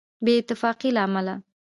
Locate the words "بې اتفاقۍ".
0.23-0.89